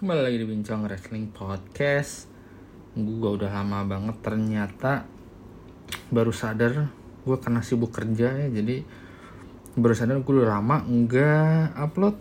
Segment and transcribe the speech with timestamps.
[0.00, 2.24] Kembali lagi di Bincang Wrestling Podcast.
[2.96, 5.04] Gue udah lama banget ternyata
[6.08, 6.88] Baru sadar
[7.20, 8.48] Gue karena sibuk kerja ya.
[8.48, 8.80] Jadi
[9.76, 12.16] baru sadar gue udah lama nggak upload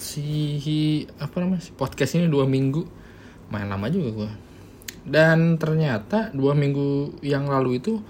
[0.00, 2.88] si apa namanya si podcast ini dua minggu.
[3.52, 4.30] Main lama juga gue
[5.04, 8.00] dan ternyata dua minggu yang lalu itu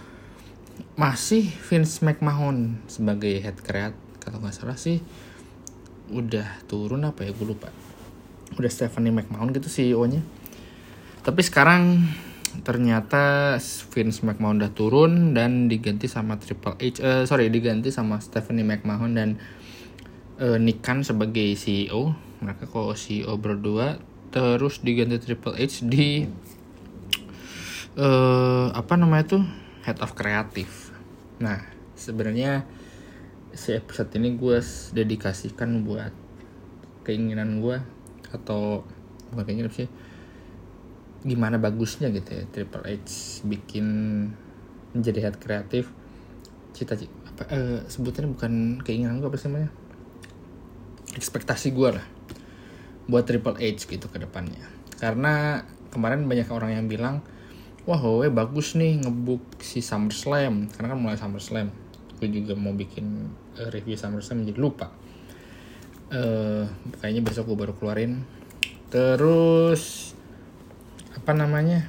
[0.95, 5.03] masih Vince McMahon sebagai head create kalau nggak salah sih
[6.07, 7.35] udah turun apa ya?
[7.35, 7.88] Gue lupa
[8.57, 10.25] udah Stephanie McMahon gitu CEO-nya
[11.27, 12.09] tapi sekarang
[12.65, 13.57] ternyata
[13.93, 19.13] Vince McMahon udah turun dan diganti sama Triple H eh, sorry diganti sama Stephanie McMahon
[19.13, 19.37] dan
[20.41, 23.99] eh, Nick Khan sebagai CEO mereka kok CEO berdua.
[24.29, 26.25] Terus diganti Triple H di
[27.99, 29.45] eh, apa namanya tuh?
[29.85, 30.93] Head of kreatif
[31.39, 31.63] nah
[31.95, 32.67] sebenarnya
[33.55, 34.59] si episode ini gue
[34.91, 36.11] dedikasikan buat
[37.07, 37.79] keinginan gue
[38.35, 38.85] atau
[39.33, 39.89] bukan keinginan sih?
[41.25, 43.87] Gimana bagusnya gitu ya Triple H bikin
[44.95, 45.91] menjadi head kreatif
[46.73, 49.71] cita-cita apa eh, sebutannya bukan keinginan gue apa sih namanya?
[51.15, 52.07] Ekspektasi gue lah
[53.07, 54.67] buat Triple H gitu ke depannya.
[54.99, 55.63] Karena
[55.95, 57.23] kemarin banyak orang yang bilang
[57.89, 60.69] wah Huawei bagus nih ngebook si SummerSlam.
[60.75, 61.71] Karena kan mulai SummerSlam
[62.19, 64.91] gue juga mau bikin uh, review SummerSlam jadi lupa.
[66.09, 66.67] Uh,
[67.01, 68.23] kayaknya besok gue baru keluarin.
[68.89, 70.15] Terus
[71.15, 71.89] apa namanya?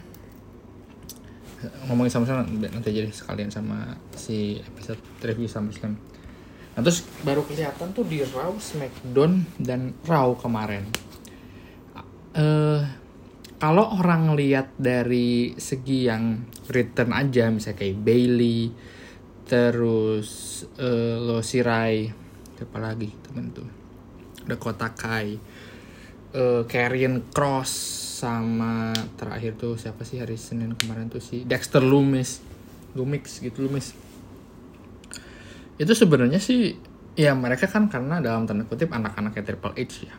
[1.91, 5.99] Ngomongin SummerSlam nanti jadi sekalian sama si episode review SummerSlam
[6.79, 10.87] nah terus baru kelihatan tuh di Raw, SmackDown dan Raw kemarin.
[12.31, 12.87] Uh,
[13.59, 16.39] kalau orang lihat dari segi yang
[16.71, 18.71] return aja misalnya kayak Bailey
[19.43, 22.07] terus uh, lo Sirai
[22.79, 23.67] lagi temen tuh
[24.49, 25.37] ada Kotakai
[26.33, 27.71] uh, Karrion Cross
[28.19, 32.41] sama terakhir tuh siapa sih hari Senin kemarin tuh si Dexter Lumis
[32.97, 34.09] Lumix gitu Lumis
[35.79, 36.75] itu sebenarnya sih
[37.15, 40.15] ya mereka kan karena dalam tanda kutip anak-anaknya Triple H ya.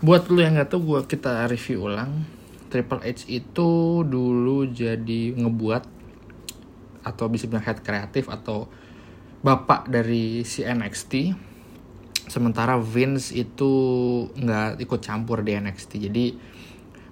[0.00, 2.24] Buat lu yang nggak tahu gua kita review ulang.
[2.72, 5.84] Triple H itu dulu jadi ngebuat
[7.04, 8.68] atau bisa bilang head kreatif atau
[9.44, 11.32] bapak dari si NXT
[12.28, 13.72] sementara Vince itu
[14.36, 16.26] nggak ikut campur di NXT jadi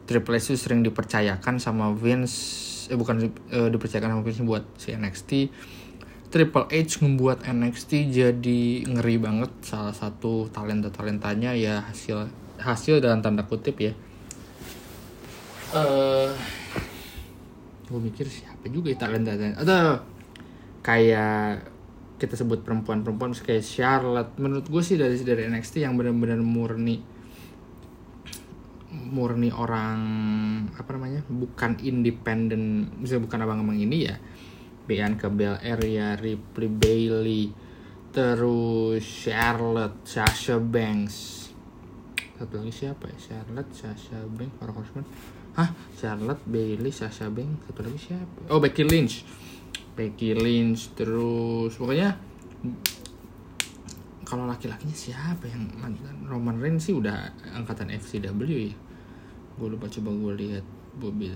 [0.06, 4.94] Triple H itu sering dipercayakan sama Vince eh bukan eh, dipercayakan sama Vince buat si
[4.94, 5.31] NXT
[6.27, 9.49] Triple H membuat NXT jadi ngeri banget.
[9.62, 12.27] Salah satu talenta talentanya ya hasil
[12.59, 13.94] hasil dalam tanda kutip ya.
[15.72, 16.31] Eh
[17.87, 20.03] gue mikir siapa juga ya talenta atau
[20.83, 21.75] kayak
[22.16, 24.32] kita sebut perempuan-perempuan kayak Charlotte.
[24.41, 27.16] Menurut gue sih dari dari NXT yang benar-benar murni
[28.97, 30.00] murni orang
[30.72, 34.16] apa namanya bukan independen misalnya bukan abang-abang ini ya.
[34.87, 37.44] Bianca Belair ya Ripley Bailey
[38.15, 41.48] terus Charlotte Sasha Banks.
[42.37, 43.16] Satu lagi siapa ya?
[43.21, 45.04] Charlotte Sasha Banks para Horseman
[45.60, 45.69] hah?
[46.00, 47.69] Charlotte Bailey Sasha Banks.
[47.69, 48.48] Satu lagi siapa?
[48.48, 49.27] Oh Becky Lynch
[49.96, 52.14] Becky Lynch terus pokoknya
[54.26, 58.74] kalau laki-lakinya siapa yang mantan Roman Reigns sih udah angkatan FCW ya.
[59.56, 60.66] Gue lupa coba gue lihat
[60.98, 61.32] mobil.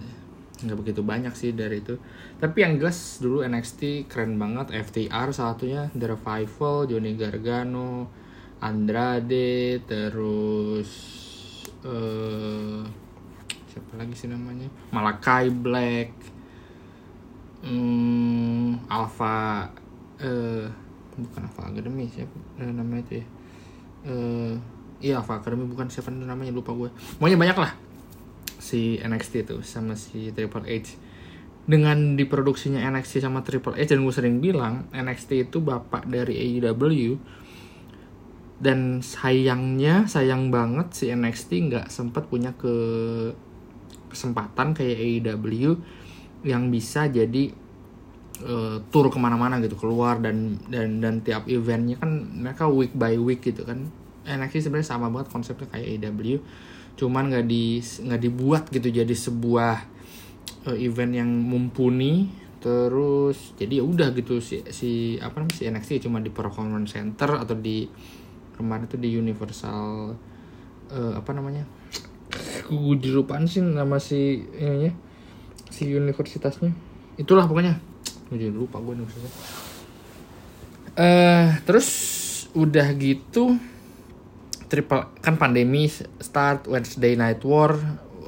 [0.61, 1.97] Nggak begitu banyak sih dari itu.
[2.43, 8.11] Tapi yang jelas dulu NXT keren banget FTR salah satunya The Revival Johnny Gargano
[8.61, 10.91] Andrade terus
[11.87, 12.83] uh,
[13.71, 14.67] siapa lagi sih namanya?
[14.91, 16.40] Malakai Black
[17.65, 19.69] hmm, Alpha
[20.21, 20.69] eh
[21.17, 23.27] bukan Alpha Academy siapa eh, namanya itu ya.
[24.09, 24.55] Eh
[25.01, 27.73] iya Alpha Academy bukan siapa namanya lupa gue pokoknya banyak lah.
[28.61, 30.97] Si NXT itu sama si Triple H.
[31.65, 37.21] Dengan diproduksinya NXT sama Triple H dan gue sering bilang NXT itu bapak dari AEW
[38.61, 42.77] dan sayangnya sayang banget si NXT nggak sempat punya ke
[44.13, 45.81] kesempatan kayak AEW
[46.47, 47.53] yang bisa jadi
[48.45, 53.17] uh, tour ke mana-mana gitu keluar dan dan dan tiap eventnya kan mereka week by
[53.21, 53.89] week gitu kan.
[54.21, 56.45] NXT sebenarnya sama banget konsepnya kayak AEW
[57.01, 59.77] cuman nggak di nggak dibuat gitu jadi sebuah
[60.69, 62.29] uh, event yang mumpuni.
[62.61, 67.41] Terus jadi ya udah gitu si si apa namanya si NXT cuma di performance center
[67.41, 67.89] atau di
[68.53, 70.13] kemarin itu di Universal
[70.93, 71.65] uh, apa namanya?
[72.69, 75.10] Gue dirupaan sih nama si ininya
[75.81, 76.77] si universitasnya.
[77.17, 77.81] Itulah pokoknya.
[78.29, 79.09] Jadi lupa gue eh
[81.01, 81.89] uh, terus
[82.53, 83.57] udah gitu
[84.69, 85.89] triple kan pandemi
[86.21, 87.81] start Wednesday Night War.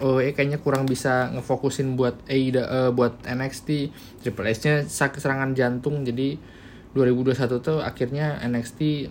[0.03, 3.95] WWE kayaknya kurang bisa ngefokusin buat AIDA uh, buat NXT
[4.27, 6.35] Triple H-nya sakit serangan jantung jadi
[6.99, 9.07] 2021 tuh akhirnya NXT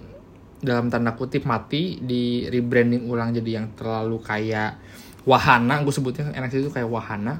[0.59, 4.83] dalam tanda kutip mati di rebranding ulang jadi yang terlalu kayak
[5.23, 5.79] wahana.
[5.79, 7.39] Gue sebutnya NXT itu kayak wahana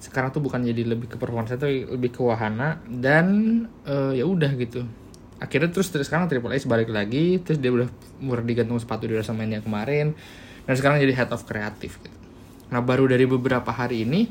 [0.00, 3.26] sekarang tuh bukan jadi lebih ke performance tapi lebih ke wahana dan
[3.84, 4.88] uh, ya udah gitu
[5.40, 7.88] akhirnya terus terus sekarang Triple H balik lagi terus dia udah
[8.20, 10.16] murah digantung sepatu di WrestleMania kemarin
[10.64, 12.20] dan sekarang jadi head of kreatif gitu
[12.70, 14.30] Nah baru dari beberapa hari ini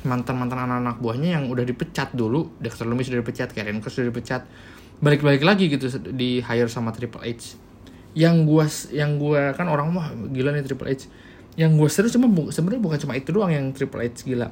[0.00, 4.48] mantan-mantan anak-anak buahnya yang udah dipecat dulu, Dexter Lumis sudah dipecat, Karen Cross sudah dipecat,
[5.04, 7.60] balik-balik lagi gitu di hire sama Triple H.
[8.16, 11.12] Yang gua yang gua kan orang mah gila nih Triple H.
[11.58, 14.50] Yang gua seru cuma sebenarnya bukan cuma itu doang yang Triple H gila.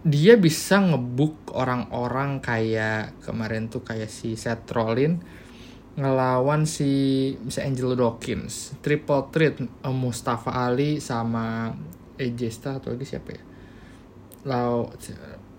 [0.00, 5.20] Dia bisa ngebuk orang-orang kayak kemarin tuh kayak si Seth Rollins
[6.00, 8.78] ngelawan si bisa Angelo Dawkins.
[8.80, 11.74] Triple threat uh, Mustafa Ali sama
[12.16, 13.42] AJ Styles atau lagi siapa ya?
[14.48, 14.88] Lau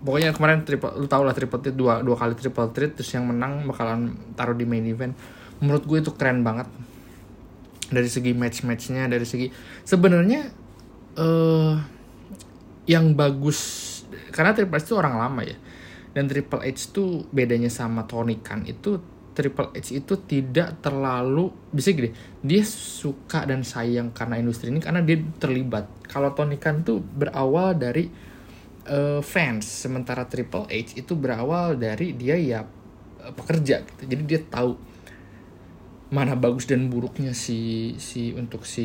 [0.02, 3.30] pokoknya kemarin triple lu tau lah triple threat dua dua kali triple threat terus yang
[3.30, 5.14] menang bakalan taruh di main event.
[5.62, 6.66] Menurut gue itu keren banget
[7.92, 9.52] dari segi match matchnya dari segi
[9.84, 10.48] sebenarnya
[11.20, 11.74] uh,
[12.88, 13.60] yang bagus
[14.32, 15.56] karena Triple H itu orang lama ya
[16.12, 19.00] dan Triple H tuh bedanya sama Tony Khan itu
[19.32, 22.12] Triple H itu tidak terlalu bisa gini
[22.44, 25.88] dia suka dan sayang karena industri ini karena dia terlibat.
[26.04, 28.12] Kalau Tony Khan tuh berawal dari
[28.92, 34.02] uh, fans sementara Triple H itu berawal dari dia ya uh, pekerja gitu.
[34.04, 34.76] Jadi dia tahu
[36.12, 38.84] mana bagus dan buruknya si si untuk si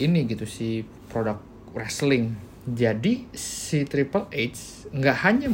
[0.00, 0.80] ini gitu si
[1.12, 1.36] produk
[1.76, 2.32] wrestling.
[2.62, 5.52] Jadi si Triple H nggak hanya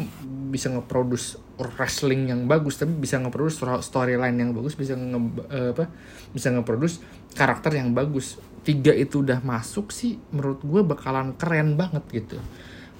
[0.52, 5.18] bisa ngeproduce wrestling yang bagus tapi bisa ngeproduce storyline yang bagus bisa nge
[5.50, 5.90] uh, apa
[6.30, 7.02] bisa ngeproduce
[7.34, 8.38] karakter yang bagus.
[8.62, 12.38] Tiga itu udah masuk sih menurut gue bakalan keren banget gitu.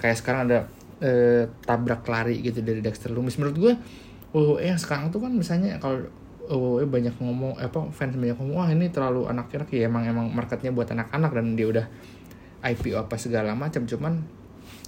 [0.03, 0.59] Kayak sekarang ada
[1.05, 3.73] uh, tabrak lari gitu dari Dexter Lumis menurut gue
[4.35, 6.09] oh eh sekarang tuh kan misalnya kalau
[6.49, 10.27] oh eh banyak ngomong apa fans banyak ngomong wah ini terlalu anak-anak ya emang emang
[10.33, 11.87] marketnya buat anak-anak dan dia udah
[12.65, 13.87] IPO apa segala macam.
[13.87, 14.25] Cuman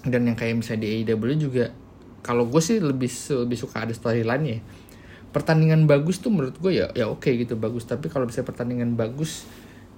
[0.03, 1.71] dan yang kayak misalnya di AEW juga
[2.21, 3.09] kalau gue sih lebih
[3.47, 4.59] lebih suka ada storyline ya.
[5.31, 7.87] Pertandingan bagus tuh menurut gue ya ya oke okay gitu bagus.
[7.87, 9.47] Tapi kalau bisa pertandingan bagus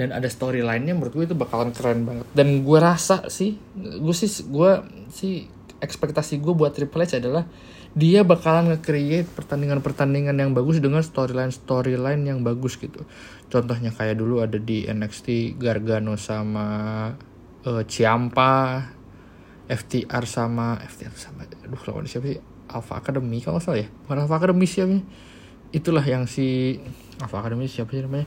[0.00, 2.24] dan ada storyline-nya menurut gue itu bakalan keren banget.
[2.36, 4.70] Dan gue rasa sih gue sih gue
[5.12, 5.34] sih
[5.82, 7.44] ekspektasi gue buat Triple H adalah
[7.92, 13.04] dia bakalan nge-create pertandingan-pertandingan yang bagus dengan storyline-storyline yang bagus gitu.
[13.52, 16.66] Contohnya kayak dulu ada di NXT Gargano sama
[17.68, 18.80] uh, Ciampa
[19.68, 22.40] FTR sama FTR sama aduh lawan siapa sih?
[22.72, 23.88] Alpha Academy kalau salah ya?
[23.88, 25.04] Bukan Alpha Academy siapa
[25.72, 26.80] itulah yang si
[27.20, 28.24] Alpha Academy siapa sih namanya?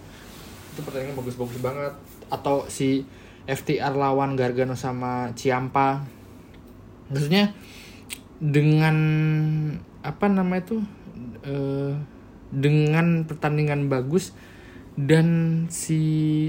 [0.77, 1.93] Itu pertandingan bagus-bagus banget.
[2.29, 3.01] Atau si
[3.49, 6.05] FTR lawan Gargano sama Ciampa.
[7.09, 7.53] Maksudnya
[8.39, 8.97] dengan
[10.05, 10.77] apa namanya itu
[11.47, 11.93] uh,
[12.51, 14.35] dengan pertandingan bagus
[14.95, 15.27] dan
[15.67, 15.99] si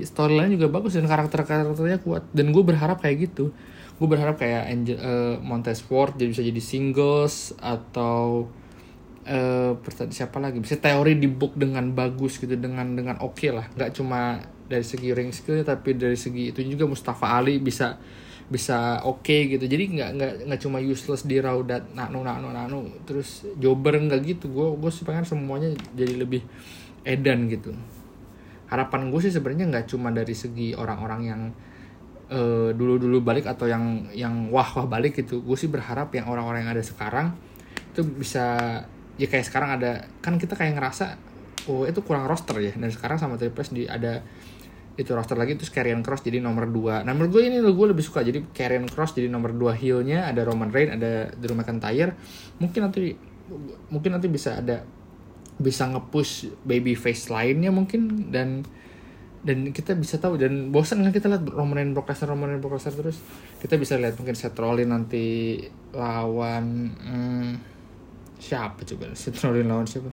[0.06, 2.30] storyline juga bagus dan karakter-karakternya kuat.
[2.30, 3.50] Dan gue berharap kayak gitu.
[3.98, 8.46] Gue berharap kayak Angel uh, Montez Ford jadi bisa jadi singles atau
[9.26, 9.72] uh,
[10.14, 10.62] siapa lagi?
[10.62, 13.66] Bisa teori di book dengan bagus gitu dengan dengan oke okay lah.
[13.74, 17.98] Nggak cuma dari segi ring skill tapi dari segi itu juga Mustafa Ali bisa
[18.46, 19.66] bisa oke okay gitu.
[19.66, 24.46] Jadi nggak nggak nggak cuma useless di Raudat nano nano nano terus jobber nggak gitu.
[24.50, 26.46] Gue gue sih pengen semuanya jadi lebih
[27.02, 27.74] edan gitu.
[28.70, 31.42] Harapan gue sih sebenarnya nggak cuma dari segi orang-orang yang
[32.30, 35.42] uh, dulu-dulu balik atau yang yang wah wah balik gitu.
[35.42, 37.34] Gue sih berharap yang orang-orang yang ada sekarang
[37.94, 38.78] itu bisa
[39.16, 41.18] ya kayak sekarang ada kan kita kayak ngerasa
[41.66, 42.70] oh itu kurang roster ya.
[42.78, 44.22] Dan sekarang sama Triple di ada
[44.96, 48.00] itu roster lagi terus Karrion Cross jadi nomor 2 nah menurut gue ini gue lebih
[48.00, 50.26] suka jadi Karrion Cross jadi nomor 2 heelnya.
[50.28, 52.16] Ada Roman Reigns ada Drew McIntyre.
[52.58, 53.14] Mungkin nanti
[53.92, 54.82] mungkin nanti bisa ada
[55.56, 58.32] bisa nge-push baby face lainnya mungkin.
[58.32, 58.64] Dan
[59.46, 62.62] dan kita bisa tahu dan bosan kan kita lihat Roman Reigns Brock Lesnar Roman Reigns
[62.64, 63.18] Brock Lesnar terus.
[63.62, 65.60] Kita bisa lihat mungkin Seth Rollins nanti
[65.94, 66.66] lawan
[66.98, 67.50] hmm,
[68.42, 69.14] siapa coba?
[69.14, 70.08] Seth Rollins lawan siapa